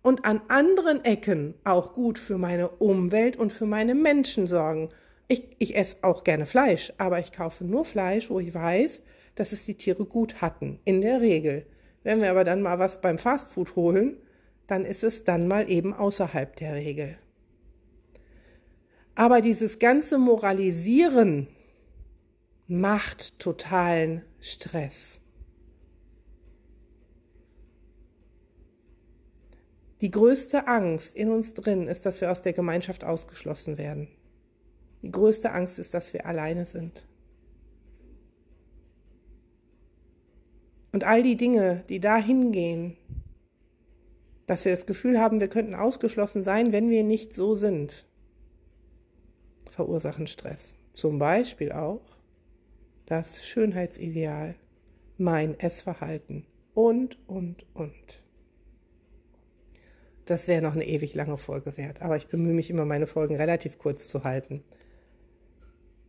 und 0.03 0.25
an 0.25 0.43
anderen 0.49 1.05
Ecken 1.05 1.55
auch 1.65 1.95
gut 1.95 2.19
für 2.19 2.39
meine 2.39 2.69
Umwelt 2.69 3.37
und 3.37 3.53
für 3.53 3.67
meine 3.67 3.95
Menschen 3.95 4.47
sorgen. 4.47 4.89
Ich, 5.29 5.45
ich 5.59 5.77
esse 5.77 5.99
auch 6.03 6.25
gerne 6.25 6.47
Fleisch, 6.47 6.93
aber 6.99 7.19
ich 7.21 7.33
kaufe 7.33 7.65
nur 7.65 7.85
Fleisch, 7.85 8.29
wo 8.29 8.41
ich 8.41 8.53
weiß, 8.53 9.03
dass 9.35 9.53
es 9.53 9.65
die 9.65 9.77
Tiere 9.77 10.05
gut 10.05 10.41
hatten, 10.43 10.81
in 10.85 11.01
der 11.01 11.21
Regel. 11.21 11.67
Wenn 12.03 12.21
wir 12.21 12.31
aber 12.31 12.45
dann 12.45 12.63
mal 12.63 12.79
was 12.79 13.01
beim 13.01 13.19
Fastfood 13.19 13.77
holen, 13.77 14.19
dann 14.67 14.85
ist 14.85 15.05
es 15.05 15.25
dann 15.25 15.49
mal 15.49 15.71
eben 15.71 15.95
außerhalb 15.95 16.55
der 16.57 16.75
Regel. 16.75 17.17
Aber 19.15 19.41
dieses 19.41 19.79
ganze 19.79 20.19
Moralisieren 20.19 21.47
macht 22.67 23.39
totalen 23.39 24.23
Stress. 24.41 25.22
Die 30.03 30.11
größte 30.11 30.67
Angst 30.67 31.15
in 31.15 31.31
uns 31.31 31.55
drin 31.55 31.87
ist, 31.87 32.05
dass 32.05 32.21
wir 32.21 32.33
aus 32.33 32.43
der 32.43 32.53
Gemeinschaft 32.53 33.05
ausgeschlossen 33.05 33.79
werden. 33.79 34.09
Die 35.01 35.13
größte 35.13 35.53
Angst 35.53 35.79
ist, 35.79 35.95
dass 35.95 36.13
wir 36.13 36.27
alleine 36.27 36.67
sind. 36.67 37.07
Und 40.91 41.05
all 41.05 41.23
die 41.23 41.37
Dinge, 41.37 41.85
die 41.89 42.01
da 42.01 42.17
hingehen, 42.17 42.97
dass 44.47 44.65
wir 44.65 44.73
das 44.73 44.87
Gefühl 44.87 45.21
haben, 45.21 45.39
wir 45.39 45.49
könnten 45.49 45.77
ausgeschlossen 45.77 46.43
sein, 46.43 46.73
wenn 46.73 46.91
wir 46.91 47.05
nicht 47.05 47.33
so 47.33 47.55
sind, 47.55 48.05
verursachen 49.71 50.27
Stress. 50.27 50.75
Zum 50.91 51.21
Beispiel 51.21 51.71
auch 51.71 52.03
das 53.07 53.47
Schönheitsideal, 53.47 54.57
mein 55.17 55.59
Essverhalten 55.61 56.45
und, 56.75 57.17
und, 57.29 57.65
und. 57.73 58.25
Das 60.25 60.49
wäre 60.49 60.63
noch 60.63 60.75
eine 60.75 60.87
ewig 60.87 61.15
lange 61.15 61.37
Folge 61.37 61.77
wert, 61.77 62.03
aber 62.03 62.17
ich 62.17 62.29
bemühe 62.29 62.55
mich 62.55 62.71
immer, 62.71 62.85
meine 62.85 63.07
Folgen 63.07 63.37
relativ 63.37 63.79
kurz 63.79 64.09
zu 64.09 64.25
halten. 64.25 64.63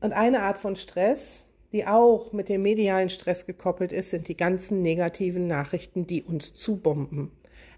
Und 0.01 0.13
eine 0.13 0.41
Art 0.41 0.58
von 0.58 0.75
Stress, 0.75 1.46
die 1.72 1.88
auch 1.88 2.34
mit 2.34 2.50
dem 2.50 2.62
medialen 2.62 3.10
Stress 3.10 3.46
gekoppelt 3.46 3.91
ist, 3.91 4.12
sind 4.12 4.27
die 4.27 4.38
ganzen 4.38 4.82
negativen 4.82 5.48
Nachrichten, 5.48 6.05
die 6.05 6.22
uns 6.22 6.53
zubomben. 6.53 7.32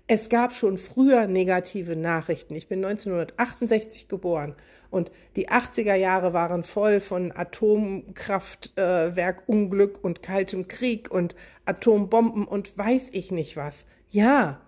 Es 0.07 0.29
gab 0.29 0.53
schon 0.53 0.77
früher 0.77 1.25
negative 1.25 1.95
Nachrichten. 1.95 2.53
Ich 2.53 2.67
bin 2.67 2.85
1968 2.85 4.07
geboren 4.07 4.53
und 4.91 5.11
die 5.35 5.49
80er 5.49 5.95
Jahre 5.95 6.31
waren 6.33 6.61
voll 6.63 6.99
von 6.99 7.31
Atomkraftwerkunglück 7.31 10.03
und 10.03 10.21
kaltem 10.21 10.67
Krieg 10.67 11.09
und 11.09 11.35
Atombomben 11.65 12.45
und 12.45 12.77
weiß 12.77 13.09
ich 13.13 13.31
nicht 13.31 13.57
was. 13.57 13.87
Ja, 14.09 14.61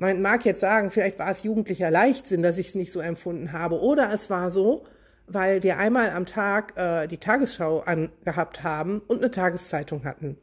man 0.00 0.20
mag 0.22 0.44
jetzt 0.46 0.60
sagen, 0.60 0.90
vielleicht 0.90 1.18
war 1.18 1.30
es 1.30 1.42
jugendlicher 1.42 1.90
Leichtsinn, 1.90 2.40
dass 2.42 2.56
ich 2.56 2.68
es 2.68 2.74
nicht 2.74 2.90
so 2.90 3.00
empfunden 3.00 3.52
habe. 3.52 3.78
Oder 3.80 4.10
es 4.12 4.30
war 4.30 4.50
so, 4.50 4.84
weil 5.26 5.62
wir 5.62 5.76
einmal 5.76 6.08
am 6.10 6.24
Tag 6.24 6.72
äh, 6.76 7.06
die 7.06 7.18
Tagesschau 7.18 7.80
angehabt 7.80 8.62
haben 8.62 9.02
und 9.06 9.18
eine 9.18 9.30
Tageszeitung 9.30 10.04
hatten. 10.04 10.38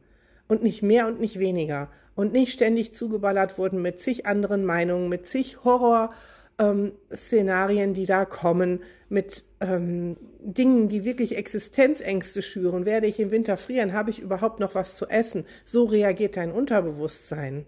Und 0.46 0.62
nicht 0.62 0.84
mehr 0.84 1.08
und 1.08 1.18
nicht 1.20 1.40
weniger. 1.40 1.88
Und 2.14 2.32
nicht 2.32 2.52
ständig 2.52 2.94
zugeballert 2.94 3.58
wurden 3.58 3.82
mit 3.82 4.00
zig 4.00 4.26
anderen 4.26 4.64
Meinungen, 4.64 5.08
mit 5.08 5.26
zig 5.28 5.64
Horror-Szenarien, 5.64 7.88
ähm, 7.88 7.94
die 7.94 8.06
da 8.06 8.24
kommen, 8.24 8.78
mit 9.08 9.42
ähm, 9.60 10.16
Dingen, 10.40 10.86
die 10.88 11.04
wirklich 11.04 11.36
Existenzängste 11.36 12.42
schüren. 12.42 12.86
Werde 12.86 13.08
ich 13.08 13.18
im 13.18 13.32
Winter 13.32 13.56
frieren? 13.56 13.92
Habe 13.92 14.10
ich 14.10 14.20
überhaupt 14.20 14.60
noch 14.60 14.76
was 14.76 14.94
zu 14.96 15.08
essen? 15.08 15.46
So 15.64 15.82
reagiert 15.84 16.36
dein 16.36 16.52
Unterbewusstsein. 16.52 17.66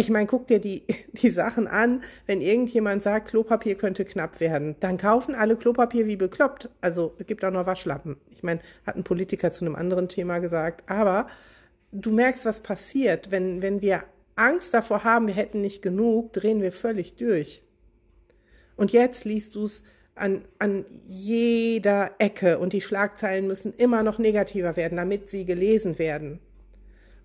Ich 0.00 0.08
meine, 0.08 0.26
guck 0.26 0.46
dir 0.46 0.60
die, 0.60 0.84
die 1.12 1.28
Sachen 1.28 1.66
an, 1.66 2.02
wenn 2.26 2.40
irgendjemand 2.40 3.02
sagt, 3.02 3.28
Klopapier 3.28 3.74
könnte 3.74 4.06
knapp 4.06 4.40
werden, 4.40 4.76
dann 4.80 4.96
kaufen 4.96 5.34
alle 5.34 5.56
Klopapier 5.56 6.06
wie 6.06 6.16
bekloppt. 6.16 6.70
Also 6.80 7.14
es 7.18 7.26
gibt 7.26 7.44
auch 7.44 7.50
noch 7.50 7.66
Waschlappen. 7.66 8.16
Ich 8.30 8.42
meine, 8.42 8.60
hat 8.86 8.96
ein 8.96 9.04
Politiker 9.04 9.52
zu 9.52 9.66
einem 9.66 9.74
anderen 9.74 10.08
Thema 10.08 10.38
gesagt. 10.38 10.88
Aber 10.88 11.26
du 11.92 12.12
merkst, 12.12 12.46
was 12.46 12.60
passiert. 12.60 13.30
Wenn, 13.30 13.60
wenn 13.60 13.82
wir 13.82 14.04
Angst 14.36 14.72
davor 14.72 15.04
haben, 15.04 15.26
wir 15.26 15.34
hätten 15.34 15.60
nicht 15.60 15.82
genug, 15.82 16.32
drehen 16.32 16.62
wir 16.62 16.72
völlig 16.72 17.16
durch. 17.16 17.62
Und 18.76 18.92
jetzt 18.92 19.26
liest 19.26 19.54
du 19.54 19.64
es 19.64 19.82
an, 20.14 20.46
an 20.58 20.86
jeder 21.06 22.12
Ecke 22.18 22.58
und 22.58 22.72
die 22.72 22.80
Schlagzeilen 22.80 23.46
müssen 23.46 23.74
immer 23.74 24.02
noch 24.02 24.18
negativer 24.18 24.76
werden, 24.76 24.96
damit 24.96 25.28
sie 25.28 25.44
gelesen 25.44 25.98
werden. 25.98 26.40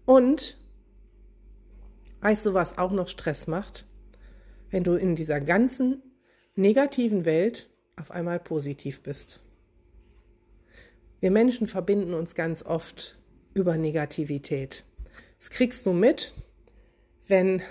Und 0.06 0.58
Weißt 2.26 2.44
du, 2.48 2.56
was 2.56 2.80
auch 2.80 2.92
noch 2.92 3.08
Stress 3.08 3.46
macht? 3.46 3.86
Wenn 4.72 4.84
du 4.84 4.96
in 4.96 5.16
dieser 5.16 5.40
ganzen 5.40 6.02
negativen 6.56 7.24
Welt 7.24 7.70
auf 7.98 8.10
einmal 8.10 8.40
positiv 8.40 9.04
bist. 9.04 9.42
Wir 11.20 11.30
Menschen 11.30 11.68
verbinden 11.68 12.16
uns 12.16 12.34
ganz 12.34 12.64
oft 12.64 13.20
über 13.54 13.78
Negativität. 13.78 14.86
Das 15.38 15.52
kriegst 15.52 15.86
du 15.86 15.94
mit, 15.94 16.34
wenn 17.28 17.62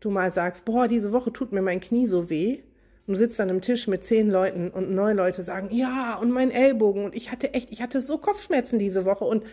du 0.00 0.10
mal 0.10 0.30
sagst, 0.32 0.66
boah, 0.66 0.86
diese 0.86 1.12
Woche 1.12 1.32
tut 1.32 1.52
mir 1.52 1.62
mein 1.62 1.80
Knie 1.80 2.06
so 2.06 2.28
weh. 2.28 2.58
Und 3.06 3.14
du 3.14 3.18
sitzt 3.18 3.40
an 3.40 3.48
einem 3.48 3.62
Tisch 3.62 3.88
mit 3.88 4.04
zehn 4.04 4.28
Leuten 4.28 4.68
und 4.68 4.90
neun 4.90 5.16
Leute 5.16 5.42
sagen, 5.42 5.74
ja, 5.74 6.18
und 6.18 6.30
mein 6.30 6.50
Ellbogen. 6.50 7.06
Und 7.06 7.16
ich 7.16 7.32
hatte 7.32 7.54
echt, 7.54 7.70
ich 7.70 7.80
hatte 7.80 8.02
so 8.02 8.18
Kopfschmerzen 8.18 8.78
diese 8.78 9.06
Woche. 9.06 9.24
Und 9.24 9.44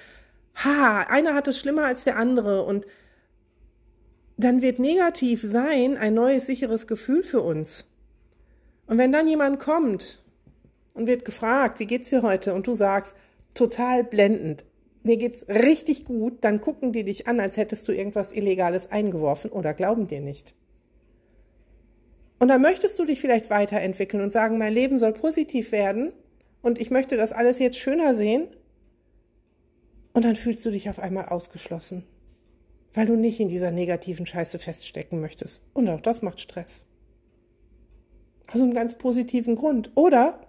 ha, 0.56 1.04
einer 1.04 1.36
hat 1.36 1.48
es 1.48 1.58
schlimmer 1.58 1.86
als 1.86 2.04
der 2.04 2.18
andere. 2.18 2.66
Und 2.66 2.86
dann 4.44 4.62
wird 4.62 4.80
negativ 4.80 5.42
sein 5.42 5.98
ein 5.98 6.14
neues 6.14 6.48
sicheres 6.48 6.88
Gefühl 6.88 7.24
für 7.24 7.42
uns. 7.42 7.88
Und 8.88 8.98
wenn 8.98 9.12
dann 9.12 9.28
jemand 9.28 9.60
kommt 9.60 10.24
und 10.94 11.08
wird 11.08 11.26
gefragt, 11.26 11.80
wie 11.80 11.86
geht's 11.86 12.10
dir 12.10 12.22
heute? 12.22 12.54
Und 12.54 12.68
du 12.68 12.74
sagst, 12.74 13.16
total 13.56 14.04
blendend, 14.04 14.64
mir 15.04 15.18
geht's 15.18 15.48
richtig 15.48 16.06
gut, 16.06 16.44
dann 16.44 16.62
gucken 16.62 16.94
die 16.94 17.04
dich 17.04 17.28
an, 17.28 17.40
als 17.40 17.58
hättest 17.58 17.88
du 17.88 17.92
irgendwas 17.92 18.34
Illegales 18.34 18.92
eingeworfen 18.92 19.52
oder 19.52 19.74
glauben 19.74 20.08
dir 20.08 20.22
nicht. 20.22 20.56
Und 22.40 22.48
dann 22.48 22.62
möchtest 22.62 22.98
du 22.98 23.06
dich 23.06 23.20
vielleicht 23.20 23.50
weiterentwickeln 23.50 24.24
und 24.24 24.34
sagen, 24.34 24.58
mein 24.58 24.74
Leben 24.74 24.98
soll 24.98 25.14
positiv 25.14 25.72
werden 25.72 26.12
und 26.62 26.80
ich 26.80 26.90
möchte 26.90 27.18
das 27.18 27.34
alles 27.34 27.60
jetzt 27.60 27.78
schöner 27.78 28.16
sehen. 28.16 28.48
Und 30.14 30.26
dann 30.26 30.36
fühlst 30.36 30.66
du 30.66 30.72
dich 30.72 30.90
auf 30.90 31.00
einmal 31.00 31.26
ausgeschlossen 31.26 32.04
weil 32.94 33.06
du 33.06 33.16
nicht 33.16 33.40
in 33.40 33.48
dieser 33.48 33.72
negativen 33.72 34.26
Scheiße 34.26 34.60
feststecken 34.60 35.22
möchtest. 35.22 35.64
Und 35.74 35.90
auch 35.90 36.02
das 36.02 36.22
macht 36.22 36.40
Stress. 36.40 36.86
Aus 38.48 38.62
einem 38.62 38.74
ganz 38.74 38.98
positiven 38.98 39.56
Grund. 39.56 39.92
Oder 39.96 40.42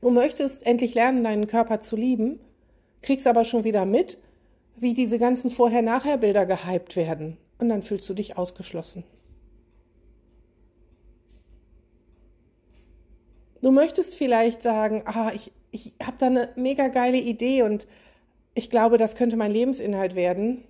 du 0.00 0.10
möchtest 0.10 0.66
endlich 0.66 0.94
lernen, 0.94 1.24
deinen 1.24 1.46
Körper 1.46 1.80
zu 1.80 1.96
lieben, 1.96 2.40
kriegst 3.02 3.26
aber 3.26 3.44
schon 3.44 3.64
wieder 3.64 3.84
mit, 3.84 4.18
wie 4.76 4.94
diese 4.94 5.18
ganzen 5.18 5.50
Vorher-Nachher-Bilder 5.50 6.46
gehypt 6.46 6.96
werden. 6.96 7.36
Und 7.58 7.68
dann 7.68 7.82
fühlst 7.82 8.08
du 8.08 8.14
dich 8.14 8.36
ausgeschlossen. 8.36 9.04
Du 13.60 13.70
möchtest 13.70 14.14
vielleicht 14.16 14.62
sagen, 14.62 15.02
ah, 15.06 15.32
ich, 15.34 15.52
ich 15.70 15.94
habe 16.02 16.16
da 16.18 16.26
eine 16.26 16.50
mega 16.56 16.88
geile 16.88 17.18
Idee 17.18 17.62
und 17.62 17.86
ich 18.54 18.68
glaube, 18.68 18.98
das 18.98 19.14
könnte 19.14 19.36
mein 19.36 19.52
Lebensinhalt 19.52 20.14
werden. 20.14 20.64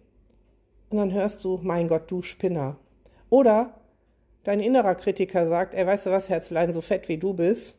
Und 0.95 0.99
dann 0.99 1.13
hörst 1.13 1.43
du, 1.43 1.59
mein 1.61 1.89
Gott, 1.89 2.09
du 2.09 2.23
Spinner. 2.23 2.77
Oder 3.29 3.81
dein 4.45 4.61
innerer 4.61 4.95
Kritiker 4.95 5.49
sagt, 5.49 5.75
ey, 5.75 5.85
weißt 5.85 6.07
du 6.07 6.11
was, 6.11 6.29
Herzlein, 6.29 6.73
so 6.73 6.81
fett 6.83 7.09
wie 7.09 7.19
du 7.19 7.35
bist, 7.35 7.77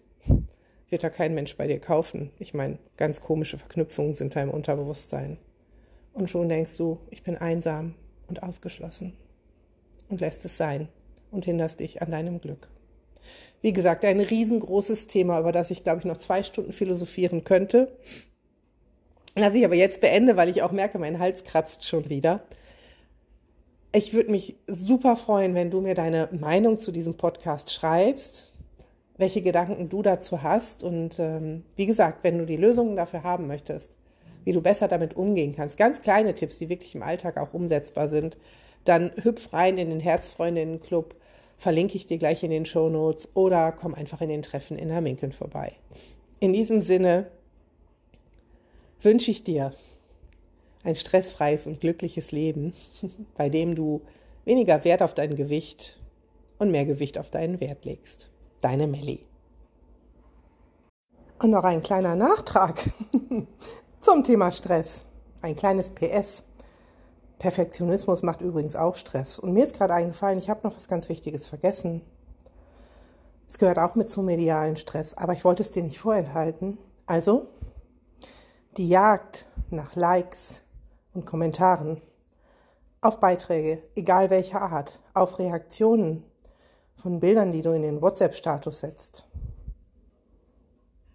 wird 0.90 1.02
da 1.02 1.10
kein 1.10 1.34
Mensch 1.34 1.56
bei 1.56 1.66
dir 1.66 1.80
kaufen. 1.80 2.32
Ich 2.40 2.54
meine, 2.54 2.78
ganz 2.98 3.22
komische 3.22 3.58
Verknüpfungen 3.58 4.16
sind 4.16 4.36
da 4.36 4.42
im 4.42 4.50
Unterbewusstsein. 4.50 5.38
Und 6.12 6.30
schon 6.30 6.50
denkst 6.50 6.76
du, 6.76 7.00
ich 7.10 7.24
bin 7.24 7.38
einsam 7.38 7.96
und 8.28 8.44
ausgeschlossen. 8.44 9.14
Und 10.10 10.20
lässt 10.20 10.44
es 10.44 10.58
sein 10.58 10.90
und 11.32 11.46
hinderst 11.46 11.80
dich 11.80 12.02
an 12.02 12.12
deinem 12.12 12.42
Glück. 12.42 12.68
Wie 13.62 13.72
gesagt, 13.72 14.04
ein 14.04 14.20
riesengroßes 14.20 15.08
Thema, 15.08 15.40
über 15.40 15.54
das 15.54 15.72
ich, 15.72 15.84
glaube 15.84 16.00
ich, 16.00 16.06
noch 16.06 16.18
zwei 16.18 16.44
Stunden 16.44 16.74
philosophieren 16.74 17.46
könnte. 17.46 17.98
Das 19.36 19.54
ich 19.54 19.64
aber 19.64 19.76
jetzt 19.76 20.02
beende, 20.02 20.36
weil 20.36 20.50
ich 20.50 20.64
auch 20.64 20.74
merke, 20.74 21.00
mein 21.00 21.20
Hals 21.20 21.46
kratzt 21.46 21.88
schon 21.88 22.10
wieder. 22.10 22.44
Ich 23.98 24.14
würde 24.14 24.30
mich 24.30 24.58
super 24.68 25.16
freuen, 25.16 25.56
wenn 25.56 25.72
du 25.72 25.80
mir 25.80 25.96
deine 25.96 26.28
Meinung 26.34 26.80
zu 26.80 26.92
diesem 26.92 27.16
Podcast 27.16 27.72
schreibst, 27.72 28.52
welche 29.16 29.42
Gedanken 29.42 29.88
du 29.88 30.02
dazu 30.02 30.44
hast. 30.44 30.84
Und 30.84 31.18
ähm, 31.18 31.64
wie 31.78 31.86
gesagt, 31.86 32.26
wenn 32.26 32.38
du 32.38 32.46
die 32.46 32.58
Lösungen 32.58 32.98
dafür 32.98 33.24
haben 33.24 33.48
möchtest, 33.48 33.96
wie 34.44 34.52
du 34.52 34.62
besser 34.62 34.90
damit 34.90 35.16
umgehen 35.16 35.56
kannst, 35.56 35.78
ganz 35.78 36.02
kleine 36.02 36.36
Tipps, 36.36 36.58
die 36.58 36.68
wirklich 36.68 36.94
im 36.94 37.04
Alltag 37.04 37.38
auch 37.38 37.54
umsetzbar 37.54 38.10
sind, 38.10 38.36
dann 38.84 39.14
hüpf 39.24 39.54
rein 39.54 39.78
in 39.78 39.90
den 39.90 40.02
Herzfreundinnen-Club, 40.02 41.16
verlinke 41.58 41.96
ich 41.96 42.06
dir 42.06 42.18
gleich 42.18 42.44
in 42.44 42.52
den 42.52 42.66
Show 42.66 42.90
Notes 42.90 43.30
oder 43.34 43.72
komm 43.72 43.94
einfach 43.94 44.20
in 44.20 44.28
den 44.28 44.42
Treffen 44.42 44.78
in 44.78 44.94
Hamminkeln 44.94 45.32
vorbei. 45.32 45.72
In 46.42 46.52
diesem 46.52 46.82
Sinne 46.82 47.28
wünsche 49.00 49.32
ich 49.32 49.46
dir 49.46 49.72
ein 50.86 50.96
stressfreies 50.96 51.68
und 51.68 51.80
glückliches 51.80 52.32
Leben, 52.32 52.74
bei 53.36 53.50
dem 53.50 53.76
du 53.76 54.02
weniger 54.46 54.84
Wert 54.84 55.02
auf 55.02 55.14
dein 55.14 55.36
Gewicht 55.36 56.00
und 56.60 56.72
mehr 56.72 56.86
Gewicht 56.86 57.18
auf 57.18 57.30
deinen 57.30 57.60
Wert 57.60 57.86
legst. 57.86 58.30
Deine 58.62 58.88
Melli. 58.88 59.26
Und 61.40 61.52
noch 61.52 61.64
ein 61.64 61.82
kleiner 61.82 62.16
Nachtrag 62.16 62.82
zum 64.00 64.24
Thema 64.24 64.52
Stress. 64.52 65.04
Ein 65.42 65.56
kleines 65.56 65.90
PS. 65.90 66.44
Perfektionismus 67.40 68.24
macht 68.24 68.42
übrigens 68.42 68.76
auch 68.76 68.96
Stress. 68.96 69.40
Und 69.40 69.54
mir 69.54 69.66
ist 69.66 69.78
gerade 69.78 69.94
eingefallen, 69.94 70.40
ich 70.40 70.50
habe 70.50 70.66
noch 70.66 70.76
was 70.76 70.88
ganz 70.88 71.10
Wichtiges 71.10 71.48
vergessen. 71.48 72.02
Es 73.48 73.58
gehört 73.58 73.78
auch 73.78 73.96
mit 73.96 74.10
zum 74.10 74.26
medialen 74.26 74.78
Stress, 74.78 75.14
aber 75.14 75.34
ich 75.34 75.44
wollte 75.44 75.62
es 75.62 75.72
dir 75.72 75.84
nicht 75.84 76.00
vorenthalten. 76.00 76.78
Also, 77.06 77.48
die 78.78 78.88
Jagd 78.88 79.46
nach 79.70 79.96
Likes 79.96 80.65
und 81.16 81.26
Kommentaren 81.26 82.02
auf 83.02 83.20
Beiträge, 83.20 83.84
egal 83.96 84.30
welcher 84.30 84.62
Art, 84.62 85.00
auf 85.14 85.40
Reaktionen 85.40 86.24
von 86.96 87.20
Bildern, 87.20 87.52
die 87.52 87.62
du 87.62 87.72
in 87.72 87.84
den 87.84 88.02
WhatsApp-Status 88.02 88.80
setzt, 88.80 89.26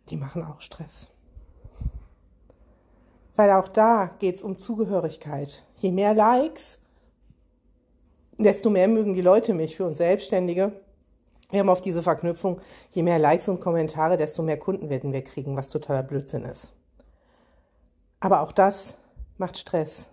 die 0.08 0.16
machen 0.16 0.44
auch 0.44 0.60
Stress. 0.60 1.08
Weil 3.36 3.50
auch 3.52 3.68
da 3.68 4.14
geht 4.18 4.36
es 4.36 4.42
um 4.42 4.58
Zugehörigkeit. 4.58 5.64
Je 5.76 5.90
mehr 5.90 6.14
Likes, 6.14 6.78
desto 8.38 8.70
mehr 8.70 8.88
mögen 8.88 9.14
die 9.14 9.22
Leute 9.22 9.54
mich 9.54 9.76
für 9.76 9.86
uns 9.86 9.98
Selbstständige. 9.98 10.72
Wir 11.50 11.60
haben 11.60 11.68
auf 11.68 11.80
diese 11.80 12.02
Verknüpfung, 12.02 12.60
je 12.90 13.02
mehr 13.02 13.18
Likes 13.18 13.48
und 13.48 13.60
Kommentare, 13.60 14.16
desto 14.16 14.42
mehr 14.42 14.58
Kunden 14.58 14.88
werden 14.90 15.12
wir 15.12 15.24
kriegen, 15.24 15.56
was 15.56 15.68
totaler 15.68 16.02
Blödsinn 16.02 16.44
ist. 16.44 16.70
Aber 18.20 18.42
auch 18.42 18.52
das 18.52 18.96
macht 19.40 19.58
Stress. 19.58 20.08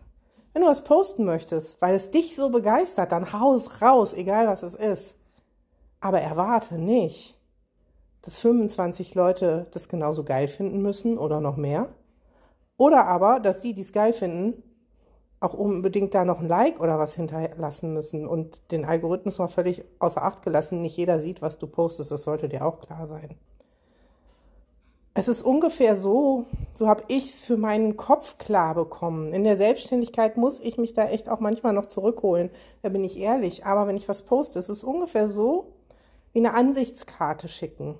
Wenn 0.53 0.63
du 0.63 0.67
was 0.67 0.83
posten 0.83 1.25
möchtest, 1.25 1.79
weil 1.81 1.93
es 1.93 2.09
dich 2.09 2.35
so 2.35 2.49
begeistert, 2.49 3.11
dann 3.11 3.31
haus 3.33 3.81
raus, 3.81 4.13
egal 4.13 4.47
was 4.47 4.63
es 4.63 4.73
ist. 4.73 5.17
Aber 5.99 6.19
erwarte 6.19 6.79
nicht, 6.79 7.37
dass 8.23 8.39
25 8.39 9.13
Leute 9.13 9.67
das 9.71 9.87
genauso 9.87 10.23
geil 10.23 10.47
finden 10.47 10.81
müssen 10.81 11.17
oder 11.17 11.41
noch 11.41 11.57
mehr. 11.57 11.89
Oder 12.77 13.05
aber, 13.05 13.39
dass 13.39 13.59
die, 13.59 13.73
die 13.73 13.81
es 13.81 13.93
geil 13.93 14.13
finden, 14.13 14.63
auch 15.39 15.53
unbedingt 15.53 16.15
da 16.15 16.25
noch 16.25 16.39
ein 16.39 16.47
Like 16.47 16.79
oder 16.79 16.97
was 16.97 17.15
hinterlassen 17.15 17.93
müssen 17.93 18.25
und 18.25 18.71
den 18.71 18.85
Algorithmus 18.85 19.37
mal 19.37 19.47
völlig 19.47 19.85
außer 19.99 20.23
Acht 20.23 20.41
gelassen. 20.41 20.81
Nicht 20.81 20.97
jeder 20.97 21.19
sieht, 21.19 21.41
was 21.41 21.59
du 21.59 21.67
postest, 21.67 22.11
das 22.11 22.23
sollte 22.23 22.49
dir 22.49 22.65
auch 22.65 22.79
klar 22.79 23.05
sein. 23.05 23.37
Es 25.17 25.27
ist 25.27 25.41
ungefähr 25.41 25.97
so, 25.97 26.45
so 26.75 26.87
habe 26.87 27.01
ich 27.07 27.25
es 27.33 27.43
für 27.43 27.57
meinen 27.57 27.97
Kopf 27.97 28.37
klar 28.37 28.75
bekommen. 28.75 29.33
In 29.33 29.43
der 29.43 29.57
Selbstständigkeit 29.57 30.37
muss 30.37 30.59
ich 30.59 30.77
mich 30.77 30.93
da 30.93 31.07
echt 31.09 31.27
auch 31.27 31.39
manchmal 31.39 31.73
noch 31.73 31.87
zurückholen, 31.87 32.51
da 32.83 32.89
bin 32.89 33.03
ich 33.03 33.17
ehrlich. 33.17 33.65
Aber 33.65 33.87
wenn 33.87 33.97
ich 33.97 34.07
was 34.07 34.21
poste, 34.21 34.59
es 34.59 34.69
ist 34.69 34.83
ungefähr 34.83 35.27
so 35.27 35.73
wie 36.33 36.39
eine 36.39 36.53
Ansichtskarte 36.53 37.47
schicken 37.47 37.95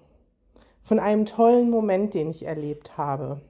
von 0.84 1.00
einem 1.00 1.26
tollen 1.26 1.72
Moment, 1.72 2.14
den 2.14 2.30
ich 2.30 2.46
erlebt 2.46 3.00
habe. 3.00 3.42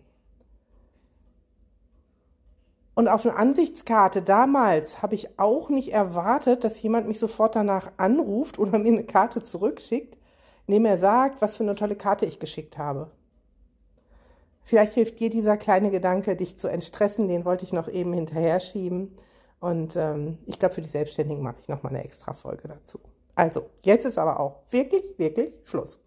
Und 2.96 3.10
auf 3.10 3.26
einer 3.26 3.36
Ansichtskarte 3.36 4.22
damals 4.22 5.02
habe 5.02 5.14
ich 5.14 5.38
auch 5.38 5.68
nicht 5.68 5.92
erwartet, 5.92 6.64
dass 6.64 6.82
jemand 6.82 7.10
mich 7.10 7.20
sofort 7.20 7.58
danach 7.58 7.92
anruft 7.98 8.60
oder 8.60 8.80
mir 8.80 8.94
eine 8.94 9.04
Karte 9.04 9.42
zurückschickt, 9.42 10.18
indem 10.68 10.86
er 10.86 10.98
sagt, 10.98 11.42
was 11.42 11.58
für 11.58 11.64
eine 11.64 11.76
tolle 11.76 11.98
Karte 11.98 12.26
ich 12.26 12.40
geschickt 12.40 12.78
habe. 12.78 13.12
Vielleicht 14.68 14.96
hilft 14.96 15.22
dir 15.22 15.30
dieser 15.30 15.56
kleine 15.56 15.92
Gedanke, 15.92 16.36
dich 16.36 16.58
zu 16.58 16.68
entstressen, 16.68 17.30
den 17.30 17.46
wollte 17.46 17.64
ich 17.64 17.72
noch 17.72 17.88
eben 17.88 18.12
hinterher 18.12 18.60
schieben. 18.60 19.16
Und 19.62 19.96
ähm, 19.96 20.40
ich 20.46 20.60
glaube, 20.60 20.76
für 20.76 20.82
die 20.82 20.90
Selbstständigen 20.90 21.42
mache 21.42 21.56
ich 21.62 21.70
nochmal 21.70 21.96
eine 21.96 22.04
extra 22.04 22.34
Folge 22.34 22.68
dazu. 22.68 23.00
Also, 23.34 23.70
jetzt 23.84 24.04
ist 24.04 24.18
aber 24.18 24.42
auch 24.42 24.64
wirklich, 24.70 25.18
wirklich 25.18 25.62
Schluss. 25.64 26.02